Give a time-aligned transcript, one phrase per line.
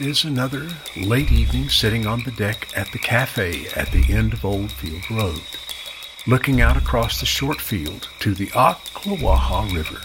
[0.00, 4.32] It is another late evening sitting on the deck at the cafe at the end
[4.32, 5.42] of Oldfield Road,
[6.24, 10.00] looking out across the short field to the Ocklawaha River.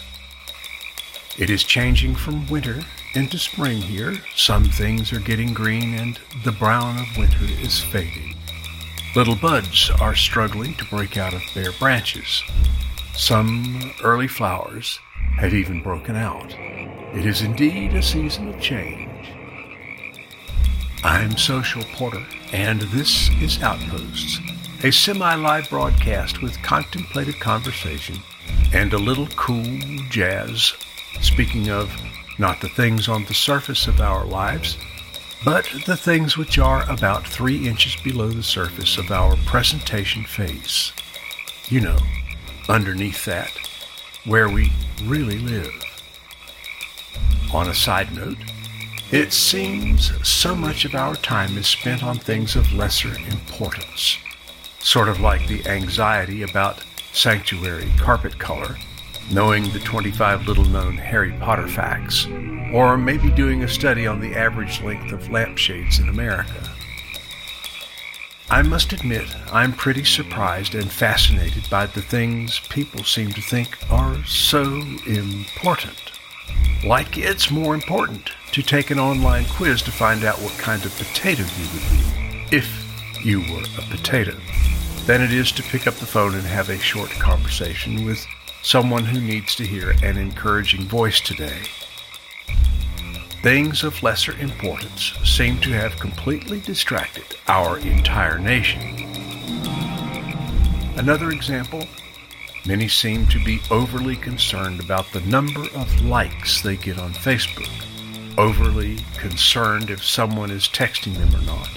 [1.38, 2.80] It is changing from winter
[3.14, 4.16] into spring here.
[4.36, 8.36] Some things are getting green and the brown of winter is fading.
[9.16, 12.42] Little buds are struggling to break out of bare branches.
[13.16, 15.00] Some early flowers
[15.38, 16.52] have even broken out.
[16.58, 19.13] It is indeed a season of change.
[21.06, 24.40] I'm Social Porter, and this is Outposts,
[24.86, 28.16] a semi live broadcast with contemplative conversation
[28.72, 29.66] and a little cool
[30.10, 30.72] jazz.
[31.20, 31.94] Speaking of
[32.40, 34.78] not the things on the surface of our lives,
[35.44, 40.94] but the things which are about three inches below the surface of our presentation face.
[41.68, 41.98] You know,
[42.70, 43.52] underneath that,
[44.24, 44.72] where we
[45.04, 45.74] really live.
[47.54, 48.38] On a side note,
[49.14, 54.18] it seems so much of our time is spent on things of lesser importance,
[54.80, 58.76] sort of like the anxiety about sanctuary carpet color,
[59.32, 62.26] knowing the 25 little known Harry Potter facts,
[62.74, 66.68] or maybe doing a study on the average length of lampshades in America.
[68.50, 73.78] I must admit, I'm pretty surprised and fascinated by the things people seem to think
[73.92, 74.64] are so
[75.06, 76.13] important.
[76.86, 80.96] Like it's more important to take an online quiz to find out what kind of
[80.98, 84.36] potato you would be, if you were a potato,
[85.06, 88.26] than it is to pick up the phone and have a short conversation with
[88.62, 91.62] someone who needs to hear an encouraging voice today.
[93.42, 98.82] Things of lesser importance seem to have completely distracted our entire nation.
[100.96, 101.86] Another example
[102.66, 107.70] Many seem to be overly concerned about the number of likes they get on Facebook,
[108.38, 111.68] overly concerned if someone is texting them or not,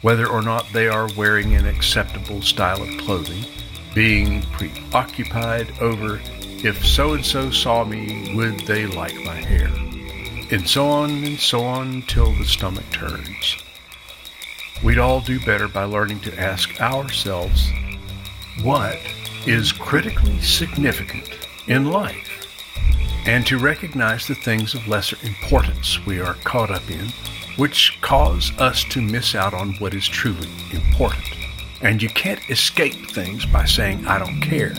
[0.00, 3.44] whether or not they are wearing an acceptable style of clothing,
[3.94, 6.18] being preoccupied over
[6.64, 9.68] if so and so saw me, would they like my hair,
[10.50, 13.56] and so on and so on till the stomach turns.
[14.82, 17.70] We'd all do better by learning to ask ourselves,
[18.62, 18.98] what
[19.46, 21.28] is critically significant
[21.66, 22.46] in life,
[23.26, 27.08] and to recognize the things of lesser importance we are caught up in,
[27.56, 31.24] which cause us to miss out on what is truly important.
[31.82, 34.74] And you can't escape things by saying, I don't care.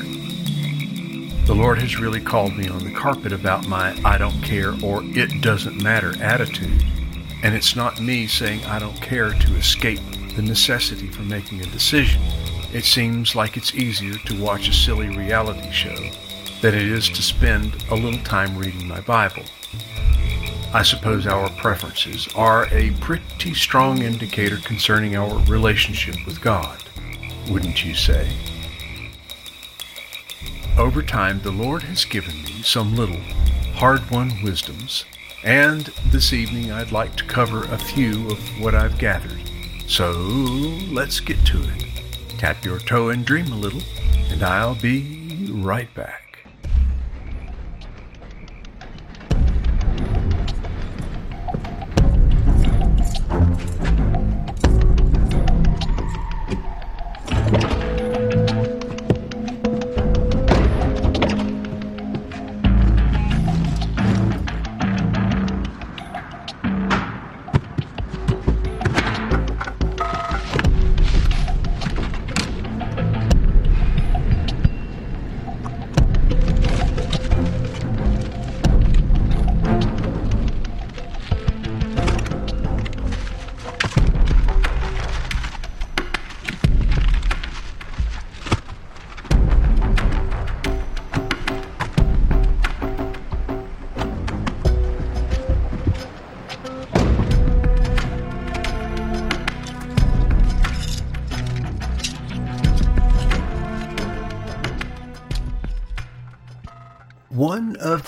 [1.46, 5.03] The Lord has really called me on the carpet about my I don't care or
[5.03, 6.84] it doesn't matter attitude.
[7.44, 10.00] And it's not me saying I don't care to escape
[10.36, 12.20] the necessity for making a decision.
[12.75, 15.96] It seems like it's easier to watch a silly reality show
[16.62, 19.44] than it is to spend a little time reading my Bible.
[20.74, 26.84] I suppose our preferences are a pretty strong indicator concerning our relationship with God,
[27.50, 28.30] wouldn't you say?
[30.78, 33.22] Over time, the Lord has given me some little
[33.75, 35.06] hard won wisdoms,
[35.46, 39.50] and this evening I'd like to cover a few of what I've gathered.
[39.88, 40.12] So
[40.91, 41.95] let's get to it.
[42.38, 43.81] Tap your toe and dream a little,
[44.29, 46.25] and I'll be right back.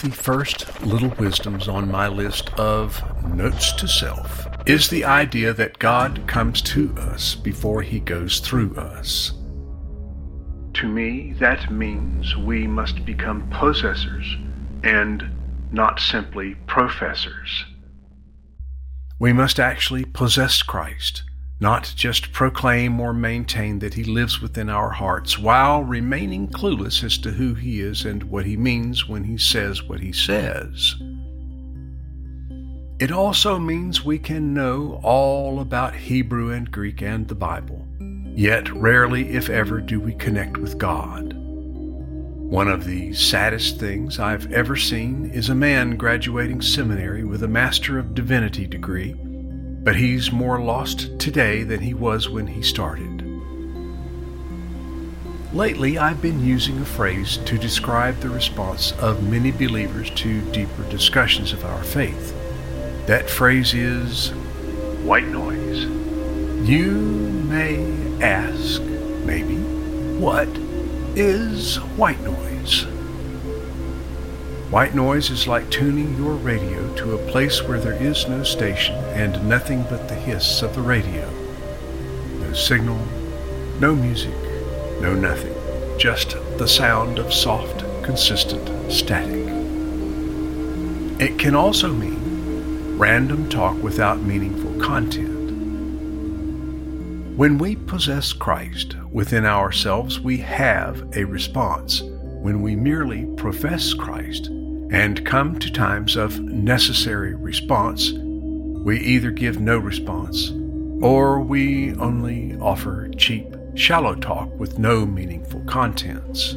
[0.04, 3.02] Of the first little wisdoms on my list of
[3.36, 8.76] notes to self is the idea that God comes to us before he goes through
[8.76, 9.34] us.
[10.76, 14.36] To me, that means we must become possessors
[14.84, 15.24] and
[15.72, 17.66] not simply professors.
[19.20, 21.24] We must actually possess Christ
[21.60, 27.18] not just proclaim or maintain that he lives within our hearts while remaining clueless as
[27.18, 30.96] to who he is and what he means when he says what he says.
[33.00, 37.86] It also means we can know all about Hebrew and Greek and the Bible,
[38.36, 41.34] yet rarely, if ever, do we connect with God.
[42.48, 47.48] One of the saddest things I've ever seen is a man graduating seminary with a
[47.48, 49.16] Master of Divinity degree,
[49.88, 53.24] but he's more lost today than he was when he started.
[55.54, 60.84] Lately, I've been using a phrase to describe the response of many believers to deeper
[60.90, 62.36] discussions of our faith.
[63.06, 64.32] That phrase is
[65.06, 65.86] white noise.
[66.68, 66.92] You
[67.48, 68.82] may ask,
[69.24, 69.56] maybe,
[70.20, 70.50] what
[71.16, 72.86] is white noise?
[74.70, 78.96] White noise is like tuning your radio to a place where there is no station
[79.14, 81.26] and nothing but the hiss of the radio.
[82.42, 83.00] No signal,
[83.80, 84.36] no music,
[85.00, 85.56] no nothing.
[85.98, 89.48] Just the sound of soft, consistent static.
[91.22, 95.38] It can also mean random talk without meaningful content.
[97.38, 102.02] When we possess Christ within ourselves, we have a response.
[102.48, 109.60] When we merely profess Christ and come to times of necessary response, we either give
[109.60, 110.52] no response
[111.02, 116.56] or we only offer cheap, shallow talk with no meaningful contents.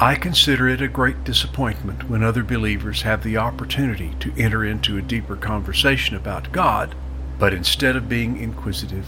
[0.00, 4.96] I consider it a great disappointment when other believers have the opportunity to enter into
[4.96, 6.94] a deeper conversation about God,
[7.38, 9.06] but instead of being inquisitive,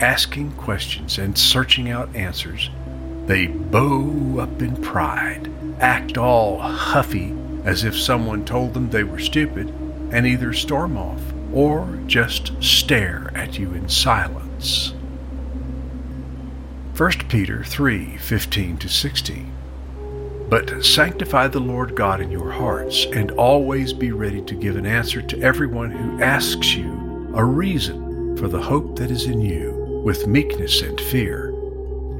[0.00, 2.70] asking questions, and searching out answers,
[3.28, 9.18] they bow up in pride, act all huffy as if someone told them they were
[9.18, 9.68] stupid,
[10.10, 11.20] and either storm off
[11.52, 14.94] or just stare at you in silence.
[16.96, 19.52] 1 Peter 3 15 to 16.
[20.48, 24.86] But sanctify the Lord God in your hearts, and always be ready to give an
[24.86, 30.02] answer to everyone who asks you a reason for the hope that is in you,
[30.02, 31.47] with meekness and fear,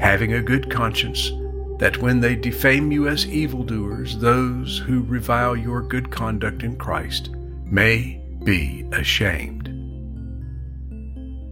[0.01, 1.31] having a good conscience,
[1.79, 7.31] that when they defame you as evildoers, those who revile your good conduct in Christ
[7.65, 9.75] may be ashamed.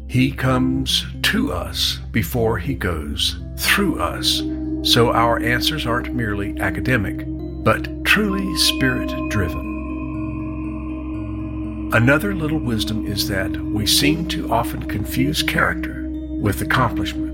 [0.09, 4.43] He comes to us before he goes through us
[4.83, 7.25] so our answers aren't merely academic,
[7.65, 9.75] but truly spirit driven.
[11.93, 16.09] Another little wisdom is that we seem to often confuse character
[16.41, 17.26] with accomplishment.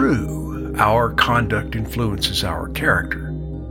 [0.00, 3.26] True, our conduct influences our character,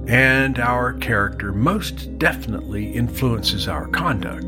[0.08, 4.46] and our character most definitely influences our conduct.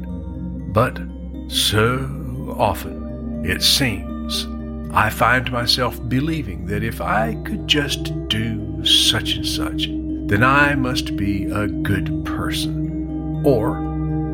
[0.73, 0.99] But
[1.47, 4.45] so often, it seems
[4.93, 9.87] I find myself believing that if I could just do such and such,
[10.27, 13.41] then I must be a good person.
[13.43, 13.75] Or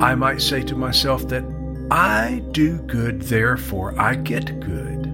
[0.03, 1.45] I might say to myself that
[1.91, 5.05] I do good, therefore I get good.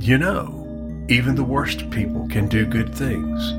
[0.00, 0.55] You know,
[1.08, 3.50] even the worst people can do good things.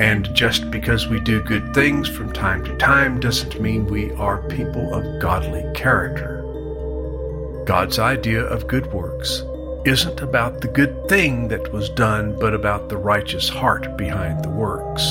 [0.00, 4.46] And just because we do good things from time to time doesn't mean we are
[4.48, 6.42] people of godly character.
[7.66, 9.42] God's idea of good works
[9.84, 14.50] isn't about the good thing that was done, but about the righteous heart behind the
[14.50, 15.02] works.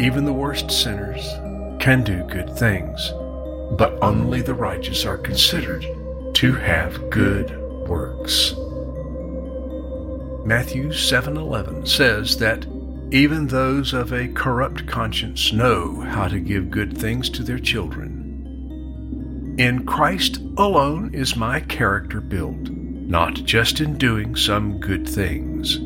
[0.00, 1.28] Even the worst sinners
[1.80, 3.12] can do good things,
[3.76, 5.84] but only the righteous are considered
[6.34, 7.50] to have good
[7.88, 8.54] works.
[10.44, 12.66] Matthew 7:11 says that
[13.10, 19.54] even those of a corrupt conscience know how to give good things to their children.
[19.58, 22.70] In Christ alone is my character built
[23.12, 25.78] not just in doing some good things.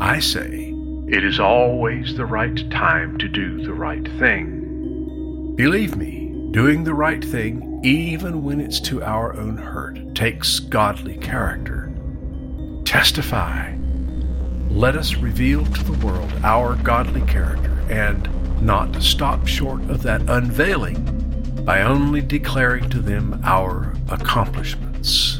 [0.00, 0.74] I say,
[1.08, 5.54] it is always the right time to do the right thing.
[5.56, 11.18] Believe me, doing the right thing, even when it's to our own hurt, takes godly
[11.18, 11.79] character.
[12.90, 13.72] Testify.
[14.68, 18.28] Let us reveal to the world our godly character and
[18.60, 21.04] not stop short of that unveiling
[21.64, 25.39] by only declaring to them our accomplishments.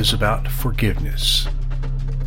[0.00, 1.46] Is about forgiveness,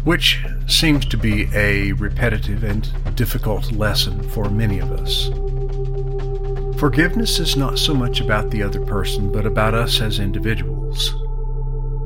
[0.03, 5.29] which seems to be a repetitive and difficult lesson for many of us.
[6.79, 11.09] Forgiveness is not so much about the other person, but about us as individuals.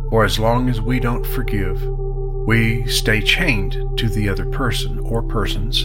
[0.09, 1.83] For as long as we don't forgive,
[2.47, 5.83] we stay chained to the other person or persons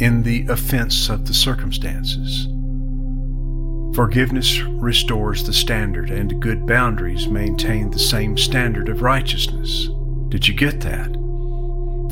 [0.00, 2.46] in the offense of the circumstances.
[3.96, 9.88] Forgiveness restores the standard, and good boundaries maintain the same standard of righteousness.
[10.28, 11.14] Did you get that?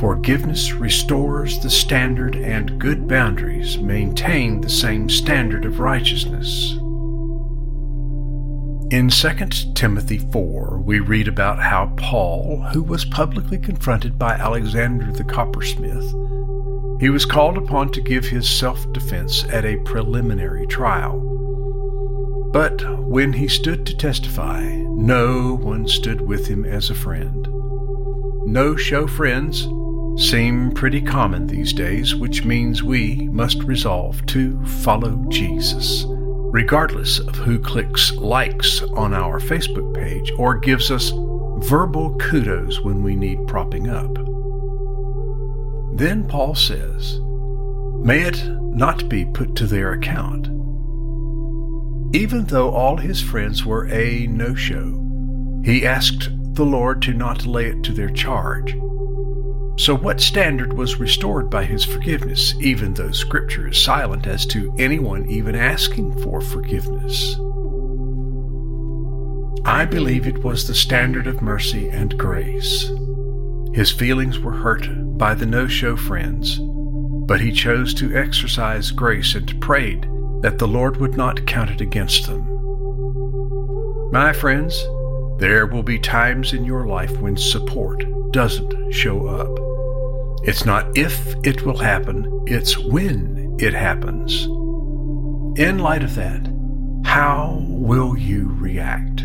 [0.00, 6.72] Forgiveness restores the standard, and good boundaries maintain the same standard of righteousness.
[8.90, 15.12] In 2 Timothy 4, we read about how Paul, who was publicly confronted by Alexander
[15.12, 16.10] the coppersmith,
[16.98, 21.33] he was called upon to give his self defense at a preliminary trial.
[22.54, 27.48] But when he stood to testify, no one stood with him as a friend.
[28.46, 29.62] No show friends
[30.24, 37.34] seem pretty common these days, which means we must resolve to follow Jesus, regardless of
[37.34, 41.10] who clicks likes on our Facebook page or gives us
[41.68, 44.14] verbal kudos when we need propping up.
[45.98, 47.18] Then Paul says,
[48.04, 50.53] May it not be put to their account
[52.14, 55.00] even though all his friends were a no show,
[55.64, 58.72] he asked the Lord to not lay it to their charge.
[59.76, 64.72] So, what standard was restored by his forgiveness, even though Scripture is silent as to
[64.78, 67.34] anyone even asking for forgiveness?
[69.66, 72.92] I believe it was the standard of mercy and grace.
[73.72, 74.86] His feelings were hurt
[75.18, 76.60] by the no show friends,
[77.26, 80.08] but he chose to exercise grace and prayed
[80.44, 82.42] that the Lord would not count it against them.
[84.12, 84.78] My friends,
[85.38, 89.48] there will be times in your life when support doesn't show up.
[90.46, 94.44] It's not if it will happen, it's when it happens.
[95.58, 96.46] In light of that,
[97.06, 99.24] how will you react?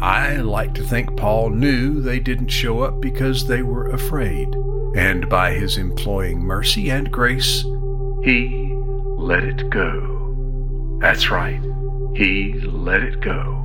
[0.00, 4.48] I like to think Paul knew they didn't show up because they were afraid,
[4.96, 7.62] and by his employing mercy and grace,
[8.24, 8.65] he
[9.16, 10.98] let it go.
[11.00, 11.60] That's right,
[12.14, 13.62] he let it go.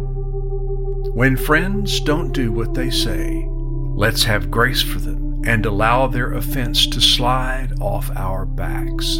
[1.13, 6.33] When friends don't do what they say, let's have grace for them and allow their
[6.33, 9.19] offense to slide off our backs,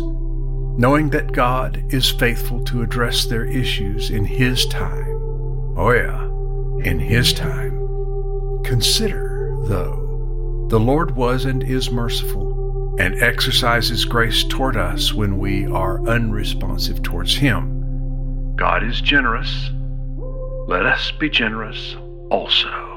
[0.78, 5.18] knowing that God is faithful to address their issues in His time.
[5.78, 6.26] Oh, yeah,
[6.88, 7.78] in His time.
[8.64, 12.51] Consider, though, the Lord was and is merciful
[13.00, 18.56] and exercises grace toward us when we are unresponsive towards Him.
[18.56, 19.72] God is generous.
[20.68, 21.96] Let us be generous
[22.30, 22.91] also.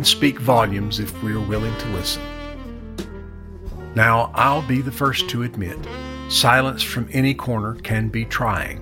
[0.00, 2.22] Can speak volumes if we're willing to listen.
[3.94, 5.76] Now, I'll be the first to admit
[6.30, 8.80] silence from any corner can be trying.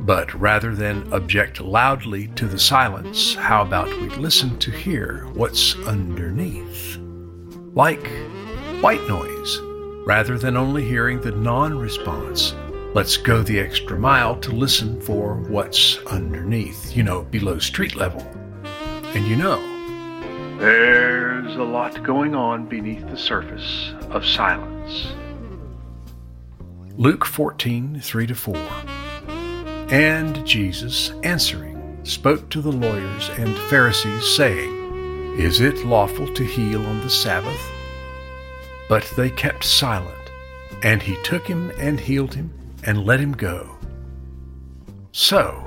[0.00, 5.74] But rather than object loudly to the silence, how about we listen to hear what's
[5.86, 6.96] underneath?
[7.74, 8.08] Like
[8.80, 9.58] white noise,
[10.06, 12.54] rather than only hearing the non response
[12.94, 18.22] Let's go the extra mile to listen for what's underneath, you know, below street level.
[19.14, 19.77] And you know,
[20.58, 25.12] there's a lot going on beneath the surface of silence.
[26.96, 28.56] Luke 14, 3 to 4.
[29.90, 36.84] And Jesus, answering, spoke to the lawyers and Pharisees, saying, Is it lawful to heal
[36.84, 37.60] on the Sabbath?
[38.88, 40.14] But they kept silent.
[40.82, 42.52] And he took him and healed him
[42.84, 43.76] and let him go.
[45.12, 45.64] So,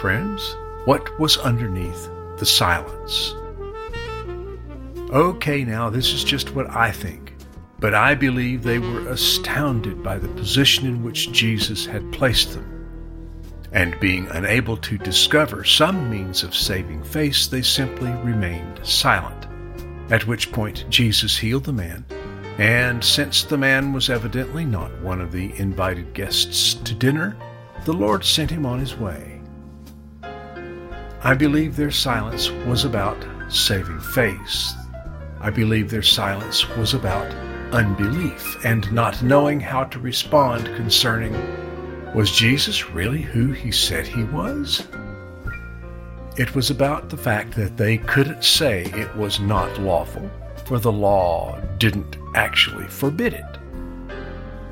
[0.00, 0.56] friends?
[0.86, 3.34] What was underneath the silence?
[5.12, 7.34] Okay, now this is just what I think,
[7.80, 12.76] but I believe they were astounded by the position in which Jesus had placed them.
[13.72, 19.48] And being unable to discover some means of saving face, they simply remained silent.
[20.12, 22.04] At which point Jesus healed the man,
[22.58, 27.36] and since the man was evidently not one of the invited guests to dinner,
[27.84, 29.40] the Lord sent him on his way.
[30.22, 33.16] I believe their silence was about
[33.48, 34.74] saving face.
[35.40, 37.30] I believe their silence was about
[37.72, 41.34] unbelief and not knowing how to respond concerning
[42.14, 44.86] was Jesus really who he said he was?
[46.36, 50.28] It was about the fact that they couldn't say it was not lawful,
[50.64, 53.58] for the law didn't actually forbid it.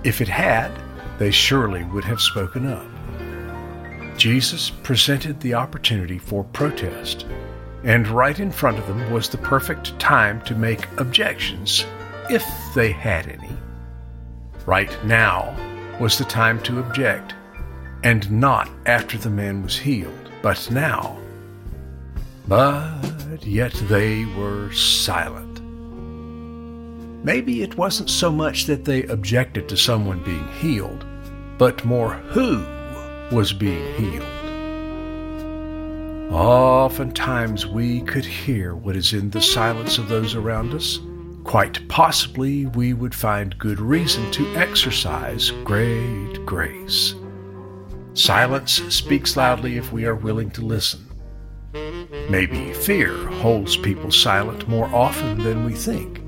[0.04, 0.72] If it had,
[1.18, 2.86] they surely would have spoken up.
[4.16, 7.24] Jesus presented the opportunity for protest,
[7.84, 11.86] and right in front of them was the perfect time to make objections,
[12.30, 12.44] if
[12.74, 13.56] they had any.
[14.66, 15.56] Right now
[16.00, 17.34] was the time to object,
[18.04, 21.18] and not after the man was healed, but now.
[22.46, 25.60] But yet they were silent.
[27.24, 31.04] Maybe it wasn't so much that they objected to someone being healed,
[31.58, 32.64] but more who
[33.34, 34.37] was being healed.
[36.30, 40.98] Oftentimes we could hear what is in the silence of those around us
[41.48, 47.14] Quite possibly, we would find good reason to exercise great grace.
[48.12, 51.08] Silence speaks loudly if we are willing to listen.
[52.28, 56.20] Maybe fear holds people silent more often than we think.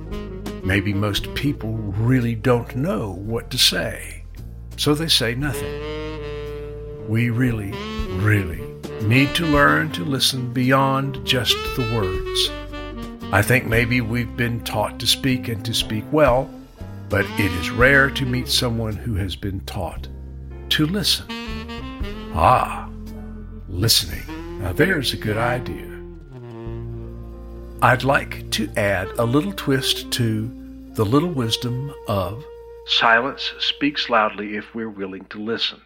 [0.64, 4.24] Maybe most people really don't know what to say,
[4.78, 7.10] so they say nothing.
[7.10, 7.72] We really,
[8.22, 8.69] really
[9.02, 12.50] need to learn to listen beyond just the words.
[13.32, 16.50] I think maybe we've been taught to speak and to speak well,
[17.08, 20.08] but it is rare to meet someone who has been taught
[20.70, 21.26] to listen.
[22.34, 22.88] Ah,
[23.68, 24.60] listening.
[24.60, 25.86] Now there's a good idea.
[27.82, 30.48] I'd like to add a little twist to
[30.92, 32.44] the little wisdom of
[32.86, 35.80] silence speaks loudly if we're willing to listen.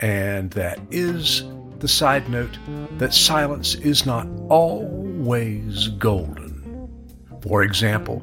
[0.00, 1.44] And that is
[1.78, 2.58] the side note
[2.98, 6.88] that silence is not always golden.
[7.42, 8.18] For example,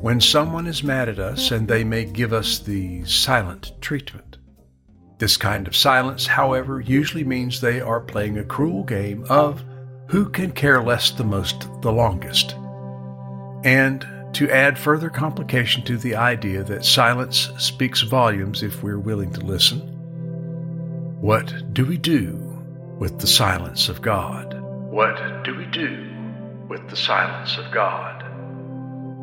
[0.00, 4.36] when someone is mad at us and they may give us the silent treatment.
[5.18, 9.64] This kind of silence, however, usually means they are playing a cruel game of
[10.08, 12.54] who can care less the most the longest.
[13.64, 19.32] And to add further complication to the idea that silence speaks volumes if we're willing
[19.32, 19.95] to listen,
[21.20, 22.34] what do we do
[22.98, 24.52] with the silence of God?
[24.90, 26.12] What do we do
[26.68, 28.22] with the silence of God?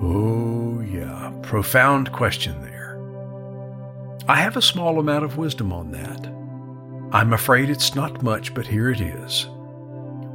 [0.01, 2.99] Oh, yeah, profound question there.
[4.27, 6.25] I have a small amount of wisdom on that.
[7.15, 9.47] I'm afraid it's not much, but here it is.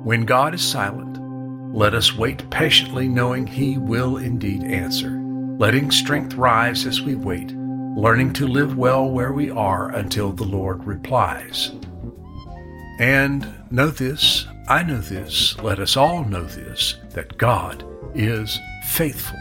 [0.05, 1.19] When God is silent,
[1.75, 5.11] let us wait patiently, knowing He will indeed answer,
[5.59, 7.53] letting strength rise as we wait,
[7.99, 11.73] learning to live well where we are until the Lord replies.
[13.01, 17.85] And know this, I know this, let us all know this, that God
[18.15, 18.57] is
[18.91, 19.37] faithful.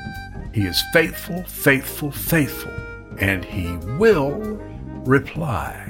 [0.56, 2.74] He is faithful, faithful, faithful,
[3.20, 4.32] and he will
[5.06, 5.87] reply.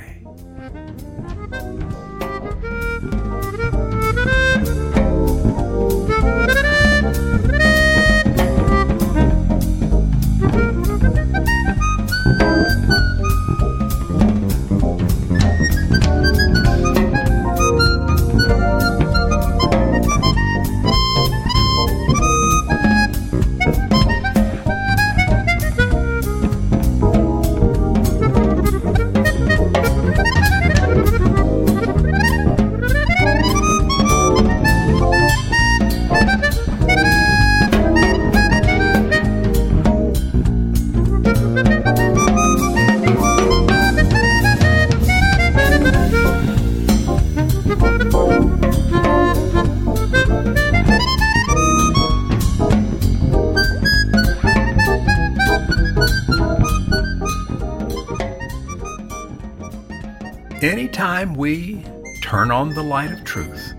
[61.17, 61.83] Anytime we
[62.21, 63.73] turn on the light of truth,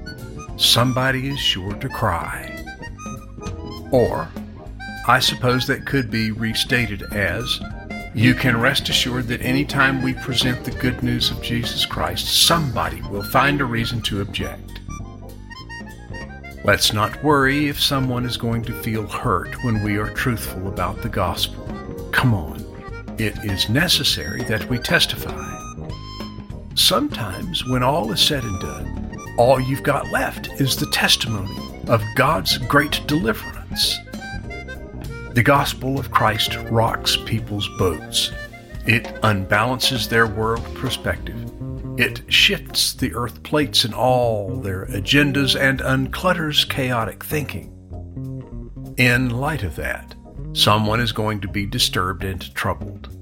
[0.57, 2.65] somebody is sure to cry.
[3.93, 4.29] Or,
[5.07, 7.61] I suppose that could be restated as
[8.13, 13.03] You can rest assured that anytime we present the good news of Jesus Christ, somebody
[13.03, 14.81] will find a reason to object.
[16.65, 21.03] Let's not worry if someone is going to feel hurt when we are truthful about
[21.03, 21.65] the gospel.
[22.11, 22.65] Come on.
[23.17, 25.48] It is necessary that we testify.
[26.89, 31.55] Sometimes, when all is said and done, all you've got left is the testimony
[31.87, 33.99] of God's great deliverance.
[35.35, 38.33] The gospel of Christ rocks people's boats.
[38.87, 41.37] It unbalances their world perspective.
[41.99, 47.71] It shifts the earth plates and all their agendas and unclutters chaotic thinking.
[48.97, 50.15] In light of that,
[50.55, 53.15] someone is going to be disturbed and troubled.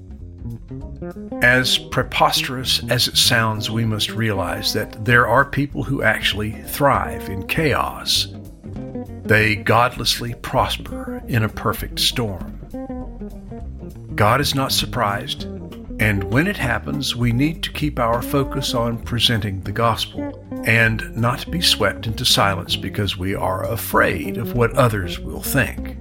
[1.41, 7.29] As preposterous as it sounds, we must realize that there are people who actually thrive
[7.29, 8.27] in chaos.
[9.23, 12.59] They godlessly prosper in a perfect storm.
[14.15, 15.43] God is not surprised,
[15.99, 21.15] and when it happens, we need to keep our focus on presenting the gospel and
[21.15, 25.97] not be swept into silence because we are afraid of what others will think.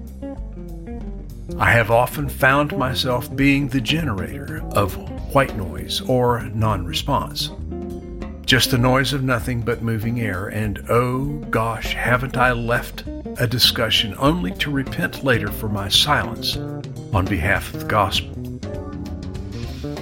[1.58, 4.96] I have often found myself being the generator of
[5.32, 7.50] white noise or non response.
[8.44, 13.04] Just the noise of nothing but moving air, and oh gosh, haven't I left
[13.38, 16.56] a discussion only to repent later for my silence
[17.12, 18.34] on behalf of the gospel.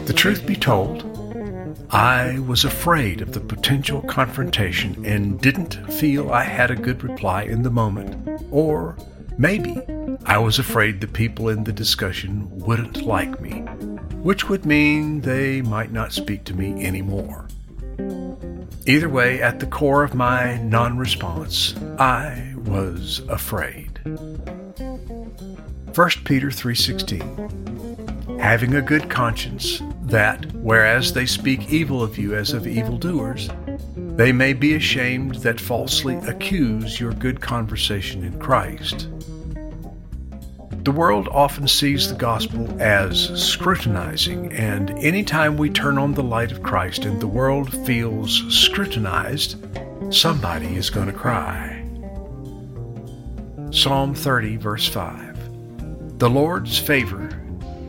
[0.06, 1.04] The truth be told,
[1.90, 7.42] I was afraid of the potential confrontation and didn't feel I had a good reply
[7.42, 8.96] in the moment, or
[9.38, 9.80] maybe
[10.26, 13.60] I was afraid the people in the discussion wouldn't like me,
[14.22, 17.46] which would mean they might not speak to me anymore.
[18.86, 24.00] Either way, at the core of my non response, I was afraid.
[24.04, 32.52] 1 Peter 3:16 Having a good conscience that whereas they speak evil of you as
[32.52, 33.48] of evildoers
[34.16, 39.08] they may be ashamed that falsely accuse your good conversation in Christ.
[40.84, 46.52] The world often sees the gospel as scrutinizing, and anytime we turn on the light
[46.52, 49.56] of Christ and the world feels scrutinized,
[50.12, 51.82] somebody is going to cry.
[53.70, 57.30] Psalm 30, verse 5 The Lord's favor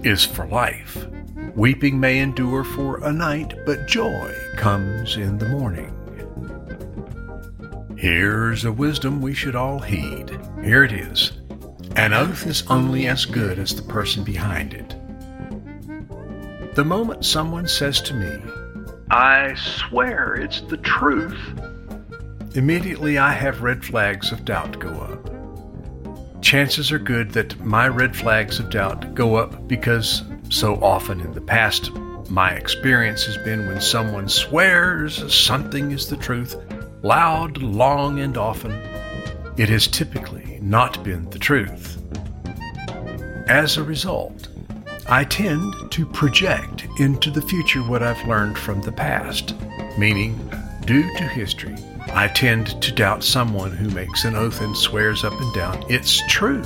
[0.04, 1.06] is for life.
[1.54, 5.92] Weeping may endure for a night, but joy comes in the morning.
[7.98, 10.40] Here's a wisdom we should all heed.
[10.64, 11.34] Here it is.
[11.98, 14.96] An oath is only as good as the person behind it.
[16.76, 18.38] The moment someone says to me,
[19.10, 21.40] I swear it's the truth,
[22.54, 26.42] immediately I have red flags of doubt go up.
[26.44, 31.32] Chances are good that my red flags of doubt go up because so often in
[31.32, 31.94] the past,
[32.30, 36.58] my experience has been when someone swears something is the truth,
[37.04, 38.74] loud, long, and often,
[39.56, 42.02] it has typically not been the truth.
[43.48, 44.48] As a result,
[45.08, 49.54] I tend to project into the future what I've learned from the past,
[50.00, 50.50] meaning,
[50.86, 51.76] due to history,
[52.16, 56.20] I tend to doubt someone who makes an oath and swears up and down it's
[56.28, 56.64] true.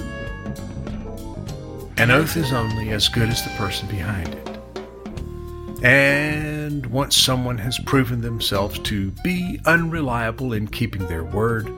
[1.98, 5.84] An oath is only as good as the person behind it.
[5.84, 11.70] And once someone has proven themselves to be unreliable in keeping their word,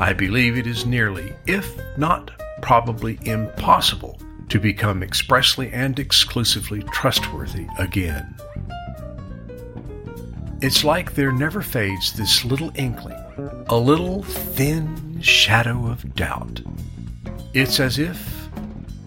[0.00, 7.66] I believe it is nearly, if not probably impossible, to become expressly and exclusively trustworthy
[7.78, 8.34] again.
[10.60, 13.18] It's like there never fades this little inkling,
[13.68, 16.60] a little thin shadow of doubt.
[17.52, 18.48] It's as if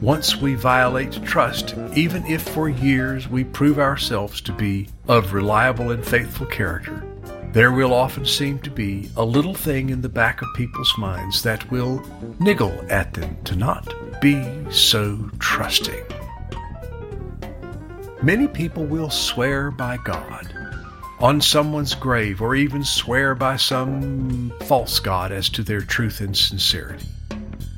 [0.01, 5.91] once we violate trust, even if for years we prove ourselves to be of reliable
[5.91, 7.05] and faithful character,
[7.55, 11.41] there will often seem to be a little thing in the back of people's minds
[11.41, 12.03] that will
[12.37, 16.03] niggle at them to not be so trusting.
[18.21, 20.53] Many people will swear by God
[21.21, 26.35] on someone's grave or even swear by some false god as to their truth and
[26.35, 27.07] sincerity.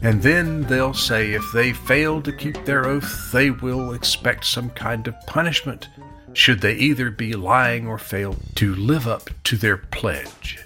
[0.02, 4.72] And then they'll say if they fail to keep their oath, they will expect some
[4.72, 5.90] kind of punishment
[6.38, 10.60] should they either be lying or fail to live up to their pledge.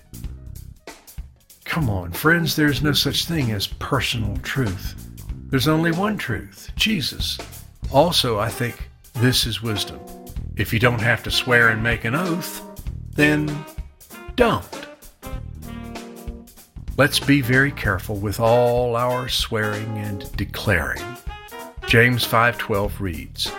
[1.63, 4.95] Come on, friends, there's no such thing as personal truth.
[5.49, 7.37] There's only one truth Jesus.
[7.89, 10.01] Also, I think this is wisdom.
[10.57, 12.61] If you don't have to swear and make an oath,
[13.15, 13.65] then
[14.35, 14.87] don't.
[16.97, 21.01] Let's be very careful with all our swearing and declaring.
[21.87, 23.53] James 5:12 reads,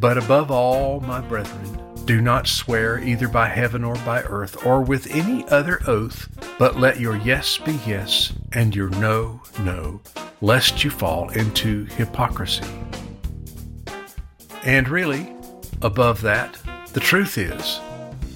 [0.00, 4.80] but above all, my brethren, Do not swear either by heaven or by earth or
[4.80, 10.00] with any other oath, but let your yes be yes and your no, no,
[10.40, 12.64] lest you fall into hypocrisy.
[14.64, 15.32] And really,
[15.82, 16.58] above that,
[16.94, 17.78] the truth is,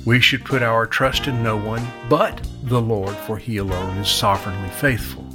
[0.05, 4.09] we should put our trust in no one but the Lord, for he alone is
[4.09, 5.27] sovereignly faithful.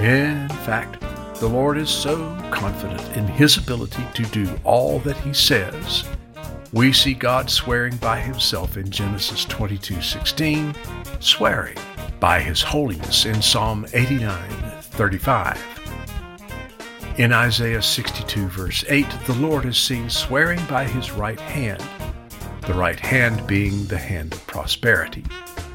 [0.00, 1.02] In fact,
[1.40, 2.16] the Lord is so
[2.50, 6.04] confident in his ability to do all that he says.
[6.72, 10.74] We see God swearing by himself in Genesis 22:16,
[11.20, 11.76] swearing
[12.20, 15.58] by his holiness in Psalm 89:35.
[17.18, 21.82] In Isaiah 62 verse 8, the Lord is seen swearing by his right hand,
[22.62, 25.24] the right hand being the hand of prosperity,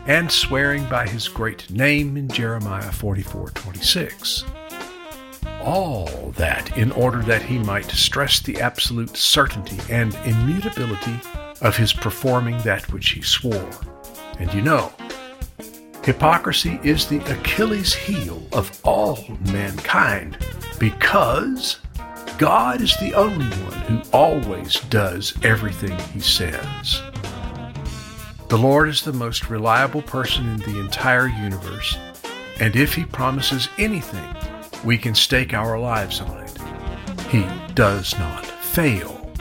[0.08, 4.44] and swearing by his great name in Jeremiah 44:26.
[5.64, 11.20] All that in order that he might stress the absolute certainty and immutability
[11.62, 13.70] of his performing that which he swore.
[14.40, 14.92] And you know,
[16.04, 19.20] hypocrisy is the Achilles heel of all
[19.52, 20.38] mankind
[20.80, 21.80] because
[22.38, 27.02] God is the only one who always does everything he says.
[28.50, 31.98] The Lord is the most reliable person in the entire universe,
[32.60, 34.36] and if he promises anything,
[34.84, 36.58] we can stake our lives on it.
[37.30, 39.32] He does not fail.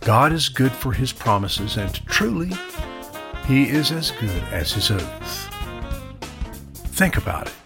[0.00, 2.50] God is good for his promises, and truly,
[3.46, 5.48] he is as good as his oath.
[6.74, 7.61] Think about it.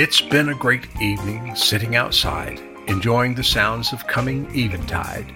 [0.00, 5.30] It's been a great evening sitting outside, enjoying the sounds of coming eventide,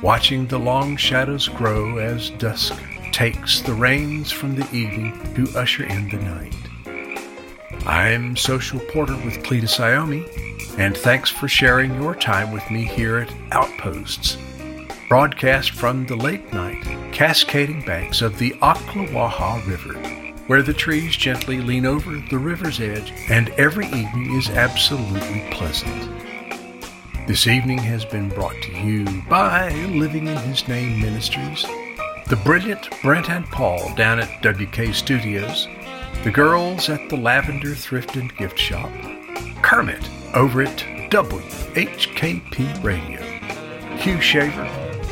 [0.00, 5.82] watching the long shadows grow as dusk takes the reins from the evening to usher
[5.82, 6.54] in the night.
[7.84, 13.18] I'm Social Porter with Cletus Iomi, and thanks for sharing your time with me here
[13.18, 14.38] at Outposts,
[15.08, 21.60] broadcast from the late night cascading banks of the Ocklawaha River where the trees gently
[21.60, 26.10] lean over the river's edge, and every evening is absolutely pleasant.
[27.26, 31.64] This evening has been brought to you by Living in His Name Ministries,
[32.28, 35.66] the brilliant Brent and Paul down at WK Studios,
[36.22, 38.90] the girls at the Lavender Thrift and Gift Shop,
[39.62, 40.78] Kermit over at
[41.10, 43.20] WHKP Radio,
[43.96, 44.66] Hugh Shaver,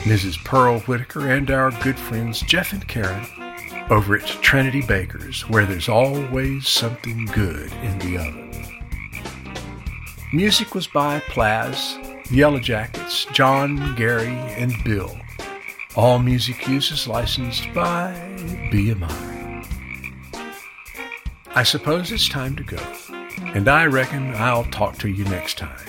[0.05, 0.43] Mrs.
[0.45, 3.27] Pearl Whitaker, and our good friends Jeff and Karen
[3.91, 8.51] over at Trinity Bakers, where there's always something good in the oven.
[10.33, 11.99] Music was by Plaz,
[12.31, 15.17] Yellow Jackets, John, Gary, and Bill.
[15.97, 18.13] All music use is licensed by
[18.73, 19.33] BMI.
[21.55, 22.81] I suppose it's time to go,
[23.55, 25.87] and I reckon I'll talk to you next time.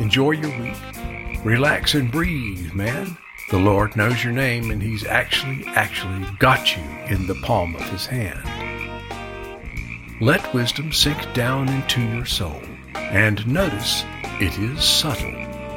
[0.00, 0.76] Enjoy your week.
[1.44, 3.16] Relax and breathe, man.
[3.50, 7.82] The Lord knows your name, and He's actually, actually got you in the palm of
[7.88, 8.44] His hand.
[10.20, 12.60] Let wisdom sink down into your soul,
[12.94, 14.04] and notice
[14.38, 15.34] it is subtle.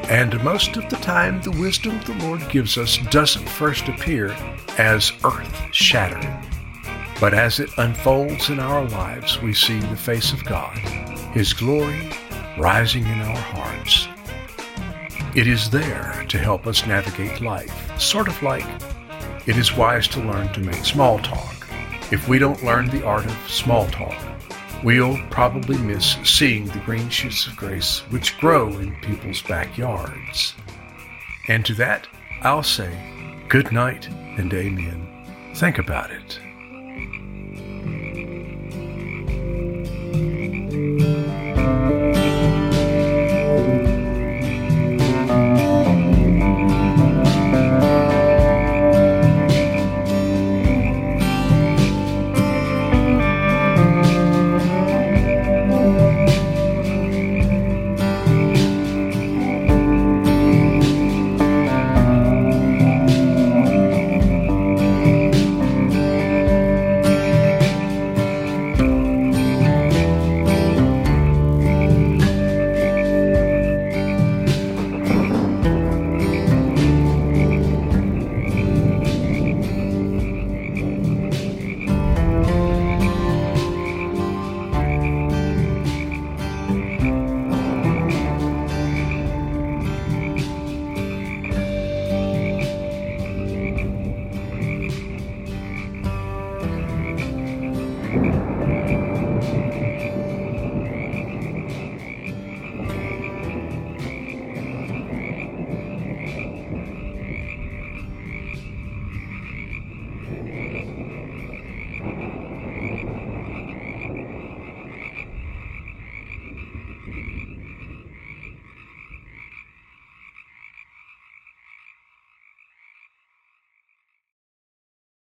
[0.09, 4.35] And most of the time, the wisdom the Lord gives us doesn't first appear
[4.77, 6.45] as earth shattering.
[7.21, 10.77] But as it unfolds in our lives, we see the face of God,
[11.33, 12.09] His glory
[12.57, 14.07] rising in our hearts,
[15.35, 18.65] it is there to help us navigate life, sort of like
[19.47, 21.55] it is wise to learn to make small talk.
[22.11, 24.21] If we don't learn the art of small talk,
[24.83, 30.53] we'll probably miss seeing the green shoots of grace which grow in people's backyards.
[31.47, 32.07] And to that,
[32.41, 35.07] I'll say good night and amen.
[35.55, 36.39] Think about it.